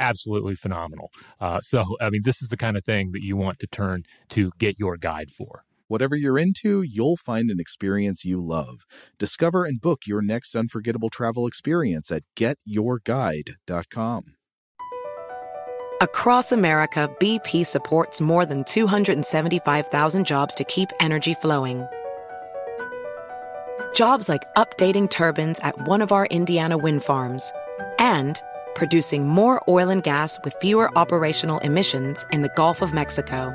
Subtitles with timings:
[0.00, 1.10] absolutely phenomenal.
[1.38, 4.04] Uh, so, I mean, this is the kind of thing that you want to turn
[4.30, 5.62] to get your guide for.
[5.86, 8.86] Whatever you're into, you'll find an experience you love.
[9.18, 14.24] Discover and book your next unforgettable travel experience at getyourguide.com.
[16.00, 21.86] Across America, BP supports more than 275,000 jobs to keep energy flowing.
[23.92, 27.52] Jobs like updating turbines at one of our Indiana wind farms
[27.98, 28.40] and
[28.80, 33.52] producing more oil and gas with fewer operational emissions in the Gulf of Mexico.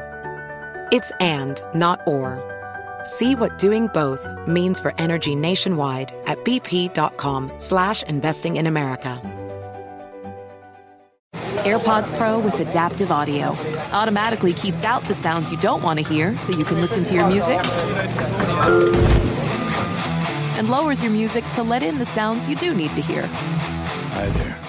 [0.91, 2.37] It's and, not or.
[3.05, 9.19] See what doing both means for energy nationwide at bp.com slash investing in America.
[11.65, 13.57] AirPods Pro with adaptive audio
[13.93, 17.15] automatically keeps out the sounds you don't want to hear so you can listen to
[17.15, 17.59] your music
[20.59, 23.25] and lowers your music to let in the sounds you do need to hear.
[23.25, 24.64] Hi there.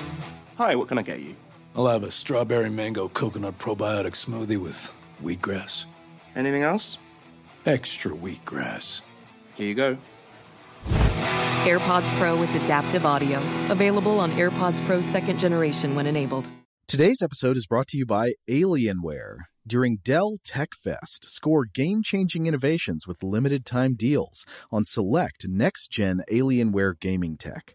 [0.58, 1.36] Hi, what can I get you?
[1.74, 5.84] I'll have a strawberry mango coconut probiotic smoothie with wheatgrass.
[6.34, 6.96] Anything else?
[7.66, 9.02] Extra wheatgrass.
[9.54, 9.98] Here you go.
[11.66, 13.42] AirPods Pro with adaptive audio.
[13.70, 16.48] Available on AirPods Pro second generation when enabled.
[16.88, 19.36] Today's episode is brought to you by Alienware.
[19.66, 25.88] During Dell Tech Fest, score game changing innovations with limited time deals on select next
[25.88, 27.74] gen Alienware gaming tech.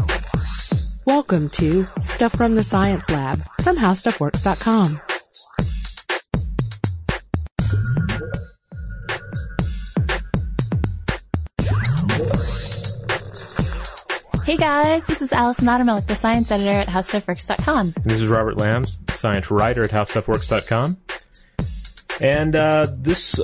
[1.11, 5.01] Welcome to Stuff from the Science Lab from HowStuffWorks.com.
[14.45, 17.93] Hey guys, this is Allison Loudermilk, the science editor at HowStuffWorks.com.
[17.97, 20.95] And this is Robert Lambs, science writer at HowStuffWorks.com.
[22.21, 23.37] And uh, this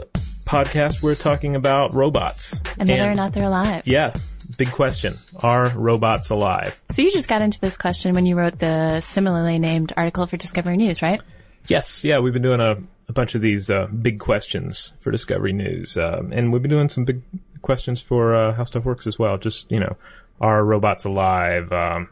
[0.45, 2.61] podcast, we're talking about robots.
[2.79, 3.85] And whether or not they're alive.
[3.85, 4.13] Yeah,
[4.57, 5.17] big question.
[5.41, 6.81] Are robots alive?
[6.89, 10.37] So you just got into this question when you wrote the similarly named article for
[10.37, 11.21] Discovery News, right?
[11.67, 15.53] Yes, yeah, we've been doing a, a bunch of these uh, big questions for Discovery
[15.53, 15.97] News.
[15.97, 17.21] Um, and we've been doing some big
[17.61, 19.37] questions for uh, How Stuff Works as well.
[19.37, 19.95] Just, you know,
[20.41, 21.71] are robots alive?
[21.71, 22.09] Um,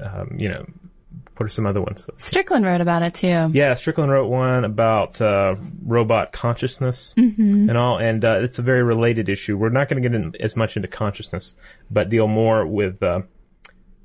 [0.00, 0.66] um, you know,
[1.42, 2.08] what are some other ones?
[2.18, 3.50] Strickland wrote about it too.
[3.52, 8.84] Yeah, Strickland wrote one about uh, robot consciousness and all, and uh, it's a very
[8.84, 9.56] related issue.
[9.56, 11.56] We're not going to get in as much into consciousness,
[11.90, 13.22] but deal more with uh,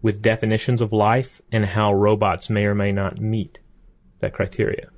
[0.02, 3.60] with definitions of life and how robots may or may not meet
[4.20, 4.90] that criteria.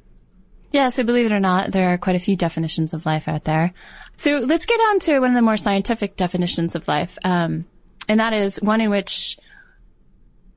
[0.72, 3.44] Yeah, so believe it or not, there are quite a few definitions of life out
[3.44, 3.74] there.
[4.16, 7.18] So let's get on to one of the more scientific definitions of life.
[7.26, 7.66] Um,
[8.08, 9.38] and that is one in which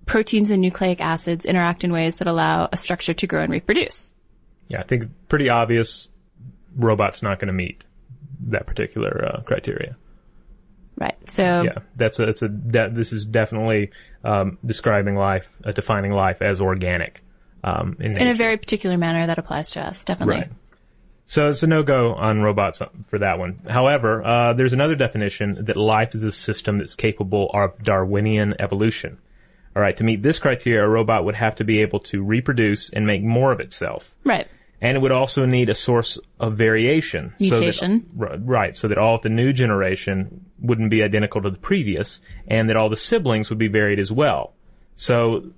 [0.07, 4.13] proteins and nucleic acids interact in ways that allow a structure to grow and reproduce.
[4.69, 6.09] Yeah, I think pretty obvious.
[6.75, 7.85] Robots not going to meet
[8.49, 9.97] that particular uh, criteria.
[10.97, 11.17] Right.
[11.29, 13.91] So Yeah, that's a, it's a de- this is definitely
[14.25, 17.23] um, describing life, uh, defining life as organic
[17.65, 20.37] um, in, in a very particular manner that applies to us, definitely.
[20.37, 20.51] Right.
[21.27, 23.61] So it's a no-go on robots for that one.
[23.69, 29.19] However, uh, there's another definition that life is a system that's capable of Darwinian evolution.
[29.75, 32.91] All right, to meet this criteria, a robot would have to be able to reproduce
[32.91, 34.15] and make more of itself.
[34.25, 34.47] Right.
[34.83, 37.33] And it would also need a source of variation.
[37.39, 37.61] so that-
[38.45, 42.69] right, so that all of the new generation wouldn't be identical to the previous, and
[42.69, 44.55] that all the siblings would be varied as well.
[44.97, 45.53] So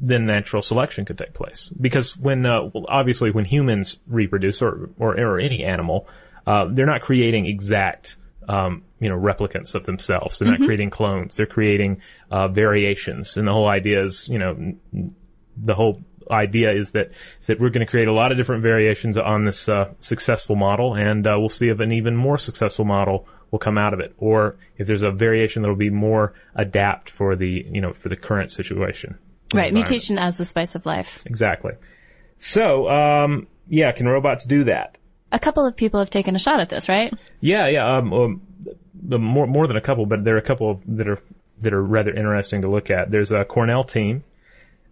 [0.00, 1.68] then natural selection could take place.
[1.80, 6.08] Because when, uh, well, obviously when humans reproduce, or, or, or any animal,
[6.46, 8.16] uh, they're not creating exact,
[8.48, 10.38] um, you know, replicants of themselves.
[10.38, 11.36] They're not creating clones.
[11.36, 13.36] They're creating, uh, variations.
[13.36, 14.74] And the whole idea is, you know,
[15.56, 17.10] the whole idea is that
[17.40, 20.56] is that we're going to create a lot of different variations on this uh, successful
[20.56, 24.00] model, and uh, we'll see if an even more successful model will come out of
[24.00, 27.92] it, or if there's a variation that will be more adapt for the you know
[27.92, 29.18] for the current situation.
[29.54, 31.26] Right, mutation as the spice of life.
[31.26, 31.72] Exactly.
[32.38, 34.96] So, um, yeah, can robots do that?
[35.32, 37.12] A couple of people have taken a shot at this, right?
[37.40, 37.96] Yeah, yeah.
[37.96, 38.42] Um, um,
[38.94, 41.20] the more more than a couple, but there are a couple that are
[41.60, 43.10] that are rather interesting to look at.
[43.10, 44.24] There's a Cornell team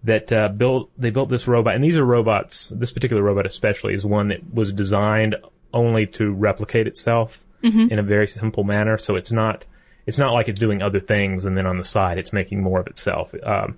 [0.04, 2.70] that uh, built they built this robot, and these are robots.
[2.70, 5.36] This particular robot, especially, is one that was designed
[5.74, 7.90] only to replicate itself Mhm.
[7.92, 8.96] in a very simple manner.
[8.98, 9.66] So it's not
[10.06, 12.80] it's not like it's doing other things and then on the side it's making more
[12.80, 13.34] of itself.
[13.44, 13.76] Um,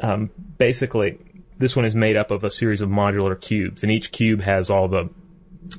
[0.00, 1.18] um, basically,
[1.58, 4.70] this one is made up of a series of modular cubes, and each cube has
[4.70, 5.08] all the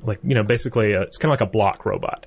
[0.04, 2.26] like you know basically uh it's kind of like a block robot.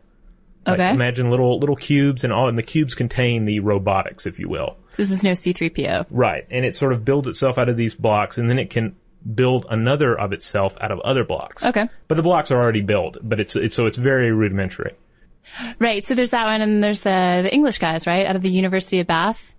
[0.67, 0.91] Like, Okay.
[0.91, 4.77] imagine little little cubes, and all and the cubes contain the robotics, if you will.
[4.97, 6.07] This is no C3PO.
[6.11, 6.47] Right.
[6.51, 8.95] And it sort of builds itself out of these blocks and then it can
[9.35, 11.65] build another of itself out of other blocks.
[11.65, 11.89] Okay.
[12.09, 14.95] But the blocks are already built, but it's, it's so it's very rudimentary.
[15.79, 18.51] Right, so there's that one, and there's the, the English guys, right, out of the
[18.51, 19.53] University of Bath.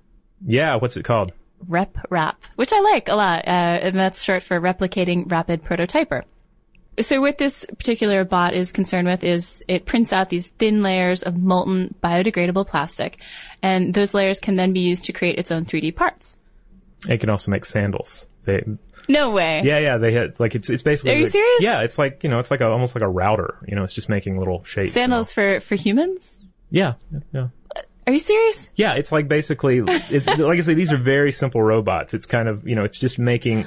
[0.46, 1.32] Yeah, what's it called?
[1.68, 6.24] Rep Rap, which I like a lot, uh, and that's short for Replicating Rapid Prototyper.
[7.00, 11.24] So what this particular bot is concerned with is it prints out these thin layers
[11.24, 13.18] of molten biodegradable plastic,
[13.64, 16.38] and those layers can then be used to create its own 3D parts.
[17.08, 18.28] It can also make sandals.
[18.44, 18.64] They,
[19.08, 19.62] No way.
[19.64, 21.12] yeah, yeah, they had, like, it's, it's basically.
[21.14, 21.62] Are you like- serious?
[21.62, 23.58] Yeah, it's like, you know, it's like a, almost like a router.
[23.68, 24.92] You know, it's just making little shapes.
[24.96, 26.52] and Sandals for, for humans?
[26.70, 26.96] Yeah,
[27.34, 27.48] yeah.
[27.76, 28.70] Uh, are you serious?
[28.76, 32.14] Yeah, it's like basically, it's, like I say, these are very simple robots.
[32.14, 33.66] It's kind of, you know, it's just making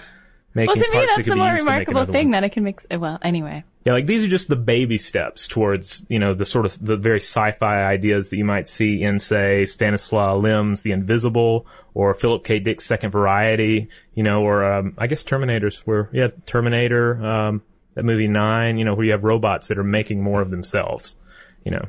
[0.55, 2.31] Well, to me, that's the more used to make remarkable thing one.
[2.33, 2.81] that it can make.
[2.91, 3.65] Well, anyway.
[3.85, 6.97] Yeah, like these are just the baby steps towards, you know, the sort of the
[6.97, 12.45] very sci-fi ideas that you might see in, say, Stanislaw Lem's The Invincible or Philip
[12.45, 12.61] K.
[12.61, 17.63] Dick's Second Variety, you know, or um, I guess Terminators were, yeah, Terminator, um,
[17.95, 21.17] that movie Nine, you know, where you have robots that are making more of themselves.
[21.65, 21.87] You know,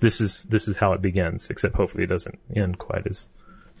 [0.00, 3.28] this is this is how it begins, except hopefully it doesn't end quite as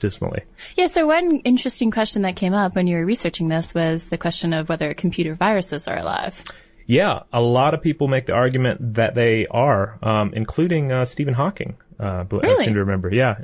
[0.02, 0.42] dismally.
[0.76, 4.18] Yeah, so one interesting question that came up when you were researching this was the
[4.18, 6.44] question of whether computer viruses are alive.
[6.86, 11.32] Yeah, a lot of people make the argument that they are, um, including uh, Stephen
[11.34, 11.76] Hawking.
[11.98, 13.08] Uh, bel- I seem to remember.
[13.14, 13.38] Yeah,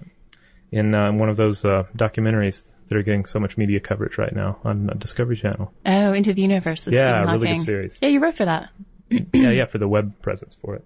[0.70, 4.34] in uh, one of those uh, documentaries that are getting so much media coverage right
[4.34, 5.72] now on uh, Discovery Channel.
[5.86, 7.98] Oh, Into the Universe with Yeah, Stephen really good series.
[8.02, 8.70] Yeah, you wrote for that.
[9.10, 10.84] yeah, yeah, for the web presence for it.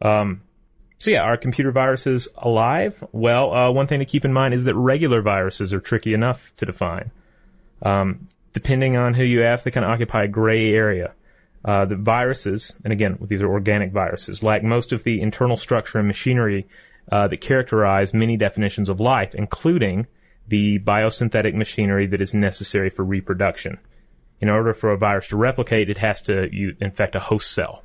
[0.00, 0.42] Um,
[0.98, 3.02] so yeah, are computer viruses alive?
[3.12, 6.52] Well, uh, one thing to keep in mind is that regular viruses are tricky enough
[6.56, 7.12] to define.
[7.82, 11.12] Um, depending on who you ask, they kind of occupy a gray area.
[11.64, 15.98] Uh, the viruses, and again, these are organic viruses, lack most of the internal structure
[15.98, 16.66] and machinery
[17.12, 20.06] uh, that characterize many definitions of life, including
[20.46, 23.78] the biosynthetic machinery that is necessary for reproduction.
[24.40, 26.48] In order for a virus to replicate, it has to
[26.80, 27.82] infect a host cell.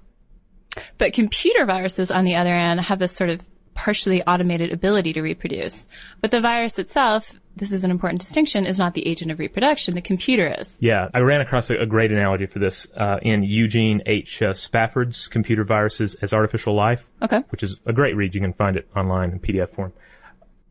[0.98, 3.42] But computer viruses, on the other hand, have this sort of
[3.75, 5.88] partially automated ability to reproduce.
[6.22, 9.96] But the virus itself, this is an important distinction, is not the agent of reproduction.
[9.96, 10.80] The computer is.
[10.81, 14.42] Yeah, I ran across a, a great analogy for this uh, in Eugene H.
[14.44, 17.40] Uh, Spafford's Computer Viruses as Artificial Life, Okay.
[17.50, 18.36] which is a great read.
[18.36, 19.94] You can find it online in PDF form.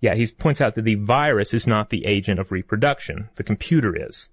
[0.00, 3.28] Yeah, he points out that the virus is not the agent of reproduction.
[3.36, 4.30] The computer is.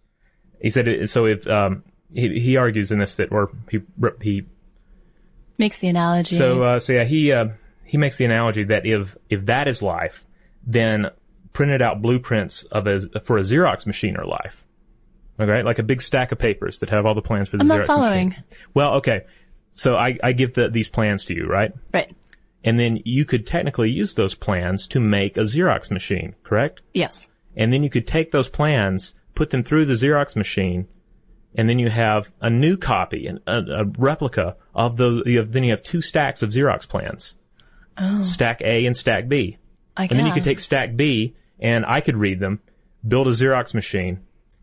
[0.61, 1.83] He said, it, so if, um,
[2.13, 3.81] he, he argues in this that, or he,
[4.21, 4.45] he
[5.59, 6.35] Makes the analogy.
[6.35, 7.49] so, uh, so yeah, he, uh,
[7.83, 10.25] he makes the analogy that if, if that is life,
[10.65, 11.11] then
[11.53, 14.65] printed out blueprints of a, for a Xerox machine are life.
[15.39, 15.61] Okay?
[15.61, 17.77] Like a big stack of papers that have all the plans for the I'm Xerox
[17.77, 18.29] not following.
[18.29, 18.43] machine.
[18.73, 19.25] Well, okay.
[19.71, 21.71] So I, I give the, these plans to you, right?
[21.93, 22.11] Right.
[22.63, 26.81] And then you could technically use those plans to make a Xerox machine, correct?
[26.93, 27.29] Yes.
[27.55, 30.87] And then you could take those plans, put them through the Xerox machine,
[31.55, 35.23] and then you have a new copy, an- a, a replica of the.
[35.25, 37.35] You have, then you have two stacks of Xerox plans,
[37.97, 38.21] Oh.
[38.21, 39.57] stack A and stack B.
[39.97, 42.61] I and then you could take stack B, and I could read them,
[43.05, 44.21] build a Xerox machine,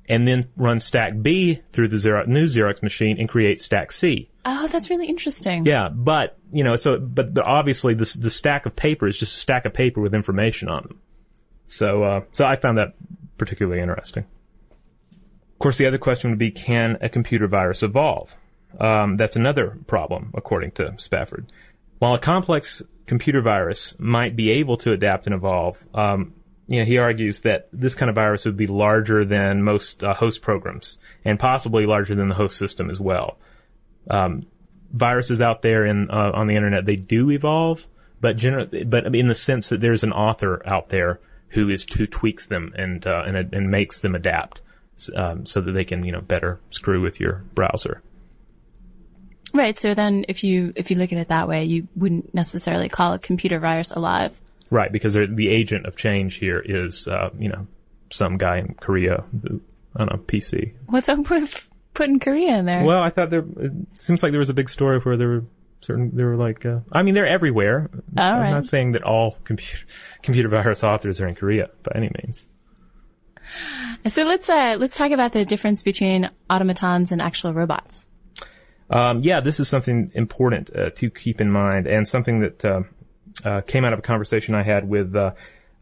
[0.09, 4.31] and then run stack B through the Xerox, new Xerox machine and create stack C.
[4.45, 5.67] Oh, that's really interesting.
[5.67, 9.35] Yeah, but you know, so but, but obviously the the stack of paper is just
[9.35, 11.01] a stack of paper with information on them.
[11.67, 12.95] So uh, so I found that
[13.39, 14.25] particularly interesting.
[15.57, 18.37] Of course, the other question would be: Can a computer virus evolve?
[18.79, 21.51] Um, that's another problem, according to Spafford.
[21.99, 26.35] While a complex computer virus might be able to adapt and evolve, um,
[26.69, 30.13] you know, he argues that this kind of virus would be larger than most uh,
[30.15, 33.39] host programs, and possibly larger than the host system as well
[34.09, 34.47] um,
[34.91, 37.87] viruses out there in uh, on the internet they do evolve,
[38.21, 41.21] but generally, but in the sense that there's an author out there
[41.51, 44.61] who is who tweaks them and uh, and and makes them adapt.
[45.15, 48.03] Um, so that they can you know better screw with your browser.
[49.53, 49.79] Right.
[49.79, 53.15] So then if you, if you look at it that way, you wouldn't necessarily call
[53.15, 54.39] a computer virus alive.
[54.71, 57.67] Right, because the agent of change here is uh, you know
[58.11, 59.25] some guy in Korea
[59.95, 60.75] on a PC.
[60.87, 62.85] What's up with putting Korea in there?
[62.85, 65.45] Well, I thought there it seems like there was a big story where there were
[65.81, 67.91] certain there were like uh, I mean they're everywhere.
[68.19, 68.51] All I'm right.
[68.51, 69.85] not saying that all computer
[70.23, 72.49] computer virus authors are in Korea by any means.
[74.07, 78.09] So let's, uh, let's talk about the difference between automatons and actual robots.
[78.89, 82.83] Um, yeah, this is something important uh, to keep in mind, and something that uh,
[83.45, 85.33] uh, came out of a conversation I had with uh,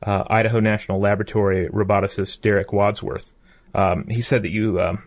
[0.02, 3.34] uh, Idaho National Laboratory roboticist Derek Wadsworth.
[3.74, 5.02] Um, he said that you, um,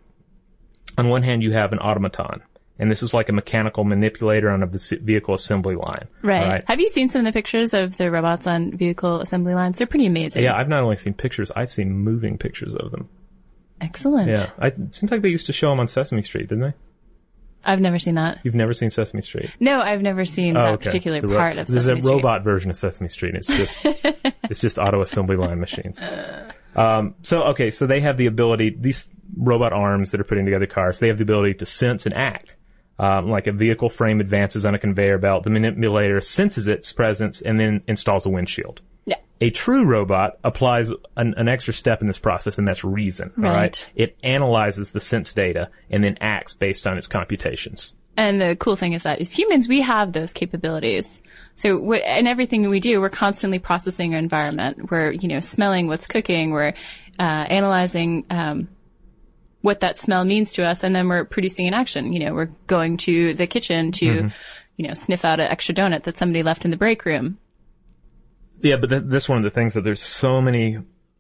[0.97, 2.43] on one hand, you have an automaton,
[2.79, 6.07] and this is like a mechanical manipulator on a vehicle assembly line.
[6.22, 6.48] Right.
[6.48, 6.63] right?
[6.67, 9.77] Have you seen some of the pictures of the robots on vehicle assembly lines?
[9.77, 10.43] They're pretty amazing.
[10.43, 13.10] Yeah, I've not only seen pictures, I've seen moving pictures of them.
[13.81, 14.29] Excellent.
[14.29, 16.74] Yeah, I, it seems like they used to show them on Sesame Street, didn't they?
[17.65, 18.39] I've never seen that.
[18.43, 19.50] You've never seen Sesame Street?
[19.60, 20.86] No, I've never seen Oh, that okay.
[20.86, 22.13] particular ro- part of There's Sesame a Street.
[22.13, 23.36] robot version of Sesame Street.
[23.36, 26.00] It's just it's just auto assembly line machines.
[26.75, 28.77] Um, so okay, so they have the ability.
[28.79, 32.15] These robot arms that are putting together cars, they have the ability to sense and
[32.15, 32.55] act.
[32.99, 37.43] Um, like a vehicle frame advances on a conveyor belt, the manipulator senses its presence
[37.43, 38.81] and then installs a windshield.
[39.05, 39.17] Yeah.
[39.39, 43.33] A true robot applies an, an extra step in this process, and that's reason.
[43.37, 43.87] Right.
[43.93, 47.93] It analyzes the sense data and then acts based on its computations.
[48.17, 51.21] And the cool thing is that as humans, we have those capabilities.
[51.53, 54.89] So wh- in everything we do, we're constantly processing our environment.
[54.89, 56.49] We're, you know, smelling what's cooking.
[56.49, 56.73] We're,
[57.19, 58.69] uh, analyzing, um,
[59.67, 60.83] what that smell means to us.
[60.83, 62.13] And then we're producing an action.
[62.13, 64.27] You know, we're going to the kitchen to, Mm-hmm.
[64.77, 67.38] you know, sniff out an extra donut that somebody left in the break room.
[68.62, 70.79] Yeah, but that, that's one of the things that there's so many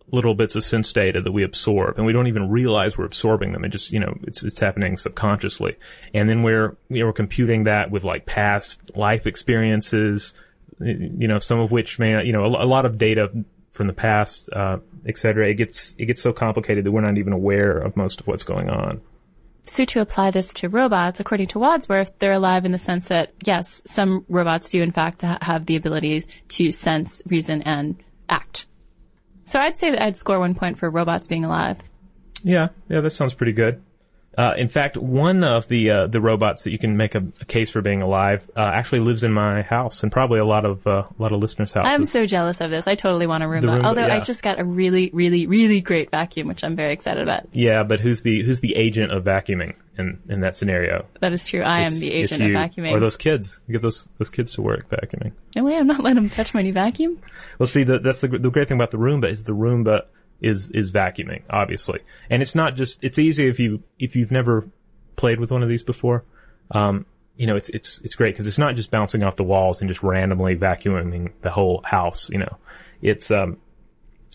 [0.09, 3.51] little bits of sense data that we absorb, and we don't even realize we're absorbing
[3.51, 3.65] them.
[3.65, 5.75] It just, you know, it's it's happening subconsciously,
[6.13, 10.33] and then we're you know we're computing that with like past life experiences,
[10.79, 13.29] you know, some of which may you know a, a lot of data
[13.71, 15.47] from the past, uh, et cetera.
[15.47, 18.43] It gets it gets so complicated that we're not even aware of most of what's
[18.43, 19.01] going on.
[19.63, 23.33] So to apply this to robots, according to Wadsworth, they're alive in the sense that
[23.45, 28.65] yes, some robots do in fact ha- have the ability to sense, reason, and act.
[29.43, 31.79] So I'd say that I'd score one point for robots being alive.
[32.43, 33.81] Yeah, yeah, that sounds pretty good.
[34.37, 37.45] Uh, in fact, one of the uh, the robots that you can make a, a
[37.45, 40.85] case for being alive uh, actually lives in my house, and probably a lot of
[40.85, 41.91] uh, a lot of listeners' houses.
[41.91, 42.87] I'm so jealous of this.
[42.87, 43.63] I totally want a Roomba.
[43.63, 47.23] Roomba, Although I just got a really, really, really great vacuum, which I'm very excited
[47.23, 47.47] about.
[47.51, 51.07] yeah, but who's the who's the agent of vacuuming in in that scenario?
[51.19, 51.63] That is true.
[51.63, 52.91] I am It's- the it's agent of vacuuming.
[52.91, 53.59] Or those kids.
[53.71, 55.31] Get those those kids to work vacuuming.
[55.55, 57.19] no way, I'm not letting them touch my new vacuum.
[57.57, 60.03] Well, see, the, that's the the great thing about the Roomba is the Roomba
[60.41, 63.03] is is vacuuming, obviously, and it's not just.
[63.03, 64.67] It's easy if you if you've never
[65.15, 66.23] played with one of these before.
[66.71, 69.81] Um, you know, it's it's it's great because it's not just bouncing off the walls
[69.81, 72.29] and just randomly vacuuming the whole house.
[72.29, 72.57] You know,
[73.01, 73.57] it's um,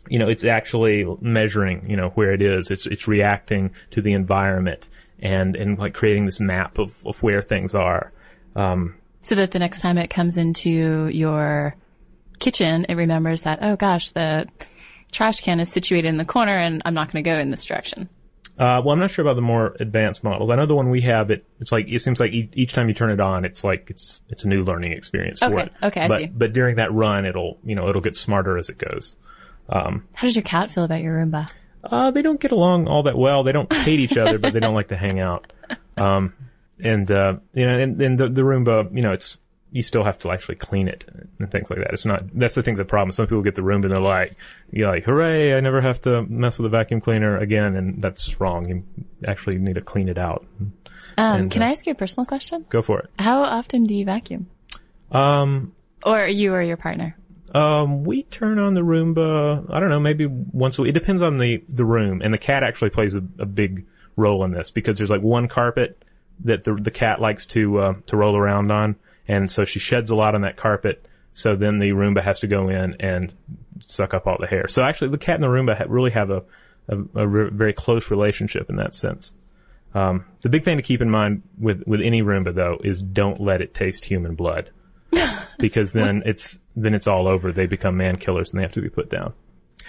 [0.09, 2.71] you know, it's actually measuring, you know, where it is.
[2.71, 4.89] It's it's reacting to the environment
[5.21, 8.13] and and like creating this map of of where things are.
[8.57, 11.77] Um, So that the next time it comes into your
[12.41, 14.49] kitchen, it remembers that, oh gosh, the
[15.13, 17.65] trash can is situated in the corner and I'm not going to go in this
[17.65, 18.09] direction.
[18.59, 20.51] Uh, well, I'm not sure about the more advanced models.
[20.51, 22.87] I know the one we have, it it's like it seems like e- each time
[22.89, 25.73] you turn it on, it's like it's it's a new learning experience for Okay, it.
[25.83, 26.27] okay, I but, see.
[26.27, 29.17] But during that run, it'll you know it'll get smarter as it goes.
[29.71, 31.49] Um, How does your cat feel about your Roomba?
[31.85, 33.43] uh, they don't get along all that well.
[33.43, 35.51] They don't hate each other, but they don't like to hang out.
[35.97, 36.33] Um,
[36.83, 39.39] and uh, you know, and, and the the Roomba, you know, it's
[39.73, 41.05] you still have to actually clean it
[41.39, 41.93] and things like that.
[41.93, 42.77] It's not that's the thing.
[42.77, 43.11] The problem.
[43.13, 44.37] Some people get the Roomba and they're like,
[44.71, 45.57] you're like, hooray!
[45.57, 48.69] I never have to mess with a vacuum cleaner again, and that's wrong.
[48.69, 48.85] You
[49.27, 50.47] actually need to clean it out.
[50.61, 50.73] Um,
[51.43, 52.65] And, can uh, I ask you a personal question?
[52.69, 53.11] Go for it.
[53.19, 54.47] How often do you vacuum?
[55.11, 55.73] Um,
[56.05, 57.17] Or you or your partner?
[57.55, 59.67] um, we turn on the Roomba.
[59.71, 60.91] I don't know, maybe once a week.
[60.91, 63.87] It depends on the the room, and the cat actually plays a, a big
[64.17, 66.03] role in this because there's like one carpet
[66.45, 68.97] that the the cat likes to uh, to roll around on,
[69.29, 71.05] and so she sheds a lot on that carpet.
[71.35, 73.33] So then the Roomba has to go in and
[73.87, 74.69] suck up all the hair.
[74.69, 76.43] So actually, the cat and the Roomba ha- really have a
[76.89, 79.35] a, a re- very close relationship in that sense.
[79.95, 83.41] Um, the big thing to keep in mind with with any Roomba though is don't
[83.41, 84.71] let it taste human blood.
[85.59, 87.53] because then it's then it's all over.
[87.53, 89.35] They become man killers and they have to be put down.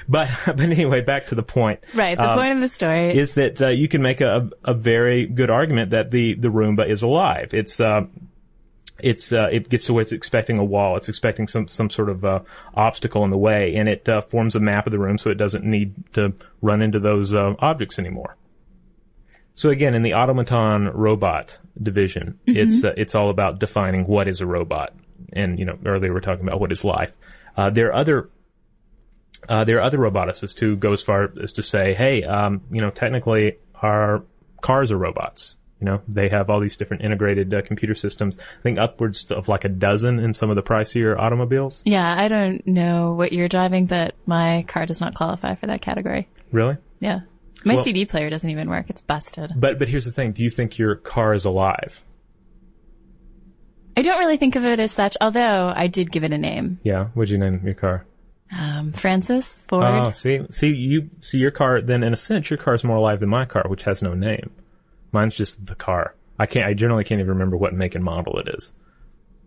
[0.08, 1.80] But but anyway, back to the point.
[1.94, 2.18] Right.
[2.18, 5.26] The Um, point of the story is that uh, you can make a, a very
[5.26, 7.54] good argument that the the Roomba is alive.
[7.54, 8.04] It's uh,
[9.04, 10.98] it's uh, it gets to where it's expecting a wall.
[10.98, 12.40] It's expecting some some sort of uh,
[12.74, 15.36] obstacle in the way, and it uh, forms a map of the room so it
[15.36, 18.38] doesn't need to run into those uh, objects anymore.
[19.56, 22.58] So again, in the automaton robot division, Mm-hmm.
[22.58, 24.94] it's uh, it's all about defining what is a robot.
[25.34, 27.14] And you know, earlier we were talking about what is life.
[27.56, 28.30] Uh, there are other
[29.50, 32.82] uh, there are other roboticists who go as far as to say, hey, um, you
[32.82, 34.24] know, technically our
[34.62, 35.58] cars are robots.
[35.84, 38.38] You know, they have all these different integrated uh, computer systems.
[38.40, 41.82] I think upwards of like a dozen in some of the pricier automobiles.
[41.84, 45.82] Yeah, I don't know what you're driving, but my car does not qualify for that
[45.82, 46.30] category.
[46.54, 46.78] Really?
[47.02, 47.20] Yeah.
[47.66, 48.90] My Well- CD player doesn't even work.
[48.90, 49.52] It's busted.
[49.58, 52.02] But but here's the thing: Do you think your car is alive?
[53.98, 56.80] I don't really think of it as such, although I did give it a name.
[56.84, 57.08] Yeah.
[57.14, 58.06] What'd you name your car?
[58.58, 59.84] Um, Francis Ford.
[59.84, 61.82] Oh, see, see, you see your car.
[61.82, 64.14] Then, in a sense, your car is more alive than my car, which has no
[64.14, 64.52] name.
[65.14, 66.16] Mine's just the car.
[66.40, 66.68] I can't.
[66.68, 68.74] I generally can't even remember what make and model it is.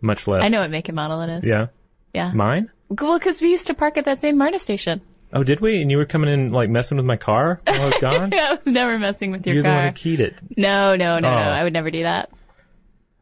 [0.00, 0.42] Much less.
[0.42, 1.46] I know what make and model it is.
[1.46, 1.66] Yeah.
[2.14, 2.32] Yeah.
[2.32, 2.70] Mine?
[2.88, 5.00] Well, because we used to park at that same MARTA station.
[5.32, 5.82] Oh, did we?
[5.82, 8.30] And you were coming in like messing with my car while I was gone.
[8.32, 9.54] Yeah, I was never messing with your car.
[9.54, 10.34] You're the one who keyed it.
[10.56, 11.34] No, no, no, Oh.
[11.34, 11.36] no.
[11.38, 12.30] I would never do that.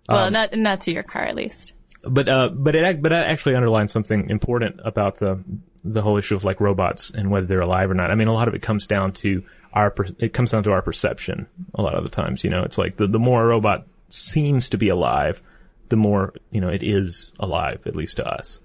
[0.08, 1.72] Well, Um, not not to your car, at least.
[2.02, 5.42] But uh, but it but that actually underlines something important about the
[5.82, 8.10] the whole issue of like robots and whether they're alive or not.
[8.10, 9.42] I mean, a lot of it comes down to
[9.74, 11.46] our per- it comes down to our perception.
[11.74, 14.68] A lot of the times, you know, it's like the the more a robot seems
[14.70, 15.42] to be alive,
[15.88, 18.62] the more you know it is alive, at least to us.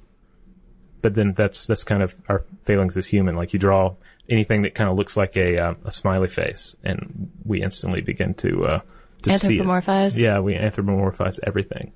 [1.01, 3.35] But then that's that's kind of our failings as human.
[3.35, 3.95] Like you draw
[4.29, 8.35] anything that kind of looks like a uh, a smiley face, and we instantly begin
[8.35, 8.79] to uh,
[9.23, 9.65] to see it.
[9.65, 10.15] Anthropomorphize.
[10.15, 11.91] Yeah, we anthropomorphize everything.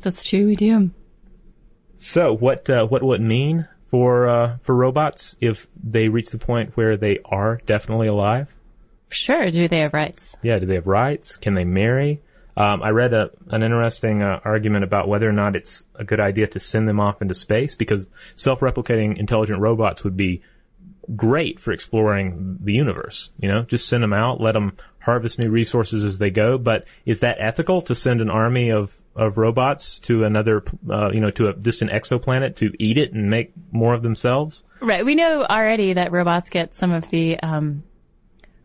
[0.00, 0.46] That's true.
[0.46, 0.92] We do.
[1.98, 6.38] So what uh, what would it mean for uh, for robots if they reach the
[6.38, 8.54] point where they are definitely alive?
[9.08, 9.50] Sure.
[9.50, 10.36] Do they have rights?
[10.42, 11.36] Yeah, do they have rights?
[11.36, 12.22] Can they marry?
[12.56, 16.20] Um, I read a, an interesting uh, argument about whether or not it's a good
[16.20, 20.42] idea to send them off into space because self-replicating intelligent robots would be
[21.16, 23.30] great for exploring the universe.
[23.38, 26.58] You know, just send them out, let them harvest new resources as they go.
[26.58, 31.20] But is that ethical to send an army of of robots to another, uh, you
[31.20, 34.64] know, to a distant exoplanet to eat it and make more of themselves?
[34.80, 35.04] Right.
[35.04, 37.82] We know already that robots get some of the um,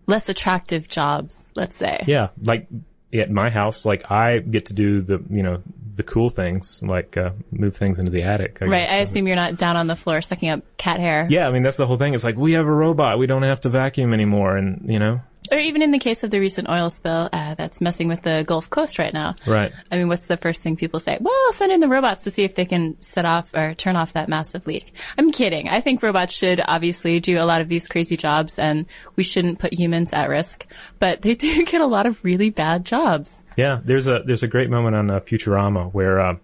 [0.08, 1.50] less attractive jobs.
[1.56, 2.04] Let's say.
[2.06, 2.68] Yeah, like
[3.14, 5.62] at my house, like I get to do the, you know,
[5.96, 8.58] the cool things, like uh, move things into the attic.
[8.62, 8.80] I Right.
[8.86, 8.92] guess.
[8.92, 11.28] I assume you're not down on the floor sucking up cat hair.
[11.30, 12.14] Yeah, I mean that's the whole thing.
[12.14, 15.22] It's like we have a robot, we don't have to vacuum anymore, and you know,
[15.52, 18.44] Or even in the case of the recent oil spill uh, that's messing with the
[18.48, 19.36] Gulf Coast right now.
[19.46, 19.72] right?
[19.92, 21.18] I mean, what's the first thing people say?
[21.20, 24.14] Well, send in the robots to see if they can set off or turn off
[24.14, 24.94] that massive leak.
[25.18, 25.70] I'm kidding.
[25.70, 29.60] I think robots should obviously do a lot of these crazy jobs and we shouldn't
[29.60, 30.66] put humans at risk,
[31.00, 33.44] but they do get a lot of really bad jobs.
[33.58, 36.36] Yeah, there's a there's a great moment on uh, Futurama where uh,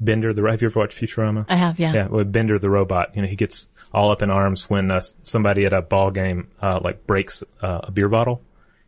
[0.00, 1.44] Bender the have you ever watched Futurama?
[1.48, 1.92] I have, yeah.
[1.92, 5.00] Yeah, with Bender the robot, you know, he gets all up in arms when uh,
[5.22, 8.42] somebody at a ball game uh, like breaks uh, a beer bottle,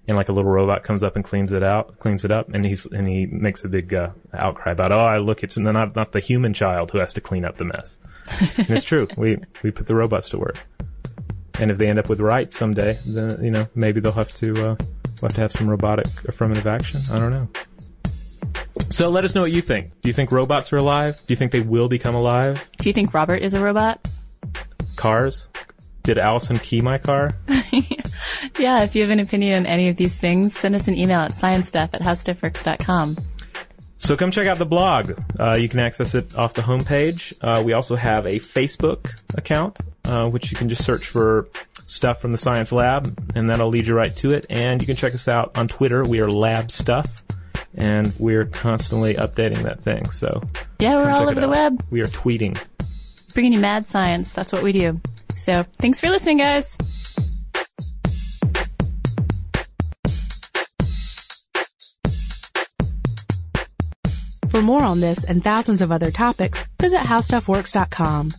[0.06, 2.64] and like a little robot comes up and cleans it out, cleans it up, and
[2.64, 6.12] he's and he makes a big uh, outcry about, oh, I look, it's not not
[6.12, 7.98] the human child who has to clean up the mess.
[8.56, 10.58] and it's true, we we put the robots to work,
[11.58, 14.52] and if they end up with rights someday, then you know maybe they'll have to
[14.52, 14.76] uh,
[15.20, 17.02] we'll have to have some robotic affirmative action.
[17.10, 17.48] I don't know.
[18.90, 19.92] So let us know what you think.
[20.02, 21.16] Do you think robots are alive?
[21.26, 22.68] Do you think they will become alive?
[22.78, 24.06] Do you think Robert is a robot?
[24.96, 25.48] Cars?
[26.02, 27.34] Did Allison key my car?
[28.58, 31.20] Yeah, if you have an opinion on any of these things, send us an email
[31.20, 33.16] at sciencestuff at howstuffworks.com.
[33.98, 35.12] So come check out the blog.
[35.38, 37.32] Uh, you can access it off the homepage.
[37.40, 41.48] Uh, we also have a Facebook account, uh, which you can just search for
[41.86, 44.46] stuff from the science lab, and that'll lead you right to it.
[44.50, 46.04] And you can check us out on Twitter.
[46.04, 47.24] We are Lab Stuff,
[47.76, 50.10] and we're constantly updating that thing.
[50.10, 50.42] So
[50.78, 51.50] Yeah, we're all over the out.
[51.72, 52.58] web, We are tweeting.
[53.34, 54.32] bringing you mad science.
[54.32, 55.00] That's what we do.
[55.36, 56.76] So thanks for listening, guys.
[64.50, 68.32] For more on this and thousands of other topics, visit howstuffworks.com.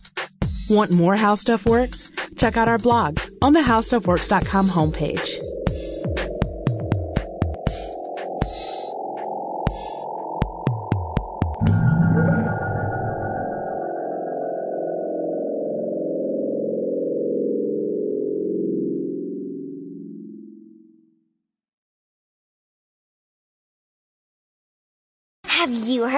[0.68, 2.12] Want more How Stuff Works?
[2.36, 5.38] Check out our blogs on the howstuffworks.com homepage.